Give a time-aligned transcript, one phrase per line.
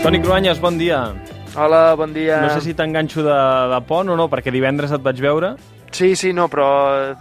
[0.00, 1.12] Toni Cruanyes, bon dia.
[1.54, 2.38] Hola, bon dia.
[2.40, 3.36] No sé si t'enganxo de,
[3.68, 5.50] de pont o no, perquè divendres et vaig veure.
[5.92, 6.68] Sí, sí, no, però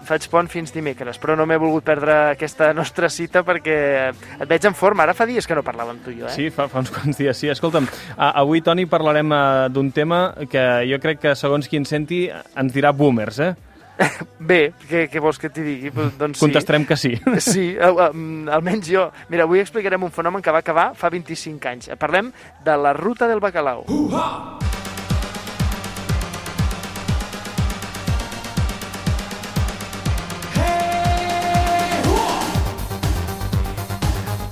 [0.07, 3.77] faig pont fins dimecres, però no m'he volgut perdre aquesta nostra cita perquè
[4.13, 5.03] et veig en forma.
[5.03, 6.35] Ara fa dies que no parlàvem tu i jo, eh?
[6.37, 7.49] Sí, fa, fa uns quants dies, sí.
[7.51, 7.89] Escolta'm,
[8.29, 12.75] avui, Toni, parlarem uh, d'un tema que jo crec que, segons qui ens senti, ens
[12.75, 13.55] dirà boomers, eh?
[14.51, 14.59] Bé,
[14.89, 15.91] què, què vols que t'hi digui?
[15.91, 16.45] Doncs sí.
[16.45, 17.15] Contestarem que sí.
[17.49, 19.09] Sí, um, almenys jo.
[19.29, 21.91] Mira, avui explicarem un fenomen que va acabar fa 25 anys.
[21.99, 22.33] Parlem
[22.65, 23.85] de la ruta del bacalao.
[23.87, 24.69] Uh -huh!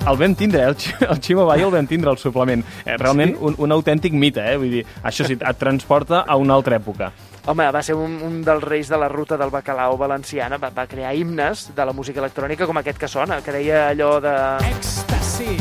[0.08, 0.68] el vam tindre, eh?
[0.68, 0.76] el,
[1.10, 2.64] el Ximo Vall el vam tindre al suplement.
[2.84, 3.40] Eh, realment sí?
[3.44, 4.56] un, un autèntic mite, eh?
[4.56, 7.12] Vull dir, això sí, et transporta a una altra època.
[7.48, 10.84] Home, va ser un, un dels reis de la ruta del bacalao valenciana, va, va
[10.86, 14.34] crear himnes de la música electrònica com aquest que sona, que deia allò de...
[14.68, 15.56] Ecstasy,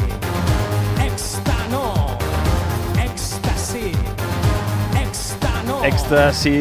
[1.06, 1.86] extano,
[3.06, 3.94] ecstasy,
[5.00, 5.80] extano...
[5.88, 6.58] Ecstasy,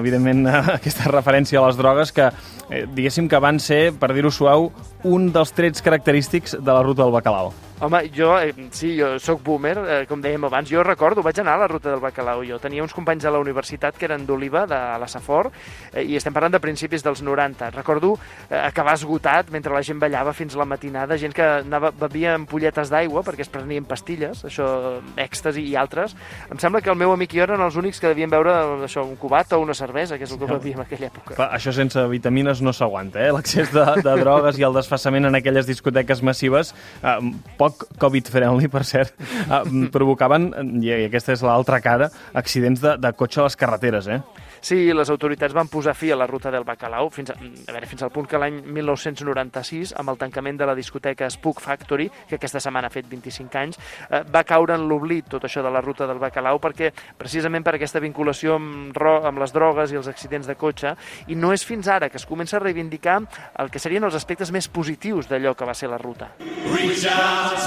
[0.00, 0.46] evidentment
[0.78, 4.70] aquesta referència a les drogues que eh, diguéssim que van ser, per dir-ho suau,
[5.04, 7.52] un dels trets característics de la ruta del bacalao.
[7.80, 11.54] Home, jo, eh, sí, jo sóc boomer, eh, com dèiem abans, jo recordo, vaig anar
[11.54, 14.66] a la ruta del Bacalao, jo tenia uns companys a la universitat que eren d'Oliva,
[14.68, 15.48] de la Safor,
[15.94, 17.70] eh, i estem parlant de principis dels 90.
[17.72, 18.18] Recordo
[18.50, 22.92] eh, acabar esgotat mentre la gent ballava fins la matinada, gent que anava, bevia ampolletes
[22.92, 26.12] d'aigua perquè es prenien pastilles, això, èxtasi i altres.
[26.52, 28.58] Em sembla que el meu amic i jo eren els únics que devien veure
[28.90, 31.32] això, un cubat o una cervesa, que és el que bevíem en aquella època.
[31.32, 33.32] Clar, això sense vitamines no s'aguanta, eh?
[33.32, 37.16] L'accés de, de drogues i el desfassament en aquelles discoteques massives, eh,
[37.56, 39.62] poc poc Covid-friendly, per cert, eh,
[39.94, 40.50] provocaven,
[40.82, 44.20] i aquesta és l'altra cara, accidents de, de cotxe a les carreteres, eh?
[44.60, 47.86] Sí, les autoritats van posar fi a la ruta del Bacalao fins, a, a veure,
[47.88, 52.36] fins al punt que l'any 1996, amb el tancament de la discoteca Spook Factory, que
[52.36, 55.80] aquesta setmana ha fet 25 anys, eh, va caure en l'oblit tot això de la
[55.80, 60.50] ruta del Bacalao perquè precisament per aquesta vinculació amb, amb les drogues i els accidents
[60.50, 60.92] de cotxe
[61.32, 63.16] i no és fins ara que es comença a reivindicar
[63.64, 66.34] el que serien els aspectes més positius d'allò que va ser la ruta.
[66.68, 67.59] Reach out,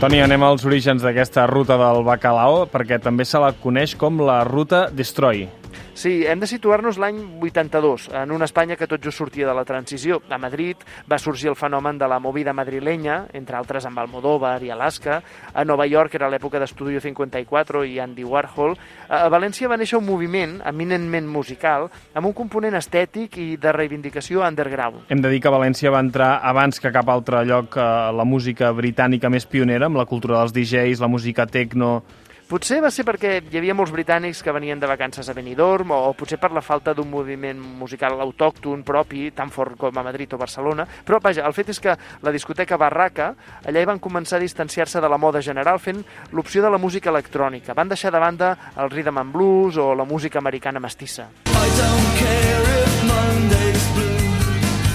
[0.00, 4.42] Toni, anem als orígens d'aquesta ruta del bacalao, perquè també se la coneix com la
[4.44, 5.46] ruta Destroy.
[5.96, 9.64] Sí, hem de situar-nos l'any 82, en una Espanya que tot just sortia de la
[9.64, 10.18] transició.
[10.28, 14.68] A Madrid va sorgir el fenomen de la movida madrilenya, entre altres amb Almodóvar i
[14.74, 15.22] Alaska.
[15.54, 18.76] A Nova York era l'època d'Estudio 54 i Andy Warhol.
[19.08, 24.44] A València va néixer un moviment eminentment musical amb un component estètic i de reivindicació
[24.44, 25.08] underground.
[25.08, 28.68] Hem de dir que València va entrar abans que cap altre lloc eh, la música
[28.76, 32.02] britànica més pionera, amb la cultura dels DJs, la música techno,
[32.46, 36.12] Potser va ser perquè hi havia molts britànics que venien de vacances a Benidorm o
[36.14, 40.38] potser per la falta d'un moviment musical autòcton propi, tan fort com a Madrid o
[40.38, 43.32] Barcelona, però vaja, el fet és que la discoteca Barraca,
[43.66, 47.10] allà hi van començar a distanciar-se de la moda general fent l'opció de la música
[47.10, 47.74] electrònica.
[47.74, 51.26] Van deixar de banda el rhythm and blues o la música americana mestissa.
[51.50, 54.22] I don't care if Monday's blue,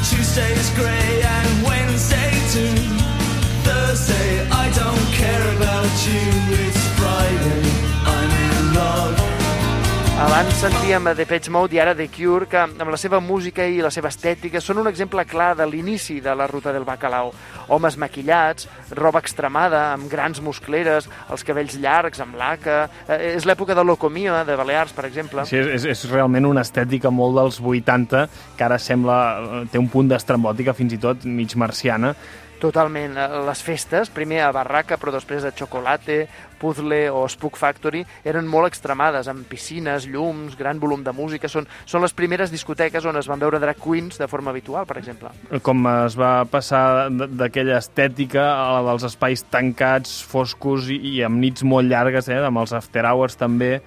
[0.07, 2.79] Tuesday's grey and Wednesday too,
[3.67, 4.50] Thursday
[10.41, 13.75] Abans sentíem a Depeche Mode i ara The Cure, que amb la seva música i
[13.77, 17.29] la seva estètica són un exemple clar de l'inici de la ruta del bacalao.
[17.69, 18.65] Homes maquillats,
[18.97, 22.87] roba extremada, amb grans muscleres, els cabells llargs, amb laca...
[23.05, 25.45] Eh, és l'època de l'Ocomia, de Balears, per exemple.
[25.45, 28.25] Sí, és, és realment una estètica molt dels 80,
[28.57, 29.19] que ara sembla...
[29.37, 32.15] Eh, té un punt d'estrambòtica, fins i tot mig marciana,
[32.61, 33.17] Totalment.
[33.17, 36.27] Eh, les festes, primer a Barraca, però després a Chocolate,
[36.61, 41.49] Puzzle o Spook Factory, eren molt extremades, amb piscines, llums, gran volum de música.
[41.49, 44.99] Són, són les primeres discoteques on es van veure drag queens de forma habitual, per
[45.01, 45.33] exemple.
[45.65, 51.41] Com es va passar d'aquella estètica a la dels espais tancats, foscos i, i amb
[51.41, 53.79] nits molt llargues, eh, amb els after hours també,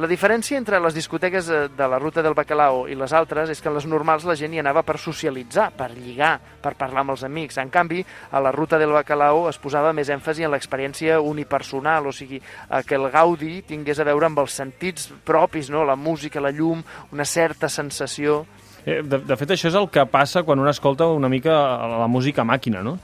[0.00, 3.60] la diferència entre les discoteques eh, de la ruta del Bacalao i les altres és
[3.60, 7.12] que en les normals la gent hi anava per socialitzar, per lligar, per parlar amb
[7.12, 7.58] els amics.
[7.60, 12.14] En canvi, a la ruta del Bacalao es posava més èmfasi en l'experiència unipersonal, o
[12.16, 12.40] sigui,
[12.86, 15.84] que el gaudi tingués a veure amb els sentits propis, no?
[15.84, 16.80] la música, la llum,
[17.12, 18.46] una certa sensació...
[18.86, 21.52] Eh, de, de fet, això és el que passa quan un escolta una mica
[22.00, 22.96] la música màquina, no?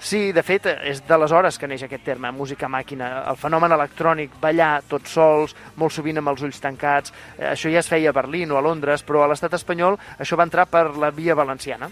[0.00, 3.10] Sí, de fet, és d'aleshores que neix aquest terme, música màquina.
[3.28, 7.82] El fenomen electrònic, ballar tots sols, molt sovint amb els ulls tancats, eh, això ja
[7.82, 10.96] es feia a Berlín o a Londres, però a l'estat espanyol això va entrar per
[10.96, 11.90] la via valenciana.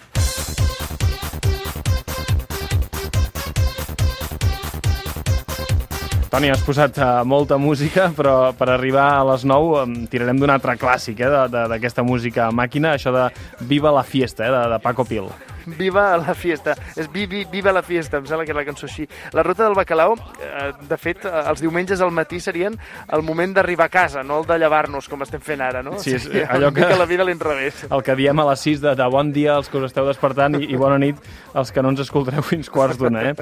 [6.30, 10.52] Toni, has posat uh, molta música, però per arribar a les 9 um, tirarem d'un
[10.52, 13.28] altre clàssic eh, d'aquesta música màquina, això de
[13.68, 15.28] Viva la Fiesta, eh, de, de Paco Pil.
[15.76, 16.74] Viva la fiesta.
[16.96, 19.06] És vi, vi, Viva la fiesta, em sembla que és la cançó així.
[19.32, 22.76] La ruta del bacalao, eh, de fet, eh, els diumenges al matí serien
[23.12, 25.98] el moment d'arribar a casa, no el de llevar-nos, com estem fent ara, no?
[25.98, 27.86] Sí, és allò que- la vida a l'inrevés.
[27.90, 30.54] El que diem a les 6 de, de bon dia als que us esteu despertant
[30.60, 31.16] i, i bona nit
[31.54, 33.34] als que no ens escoltareu fins quarts d'una, eh?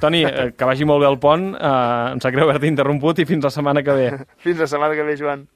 [0.00, 3.26] Toni, eh, que vagi molt bé el pont, eh, em sap greu haver-te interromput i
[3.26, 4.10] fins la setmana que ve.
[4.38, 5.46] Fins la setmana que ve, Joan.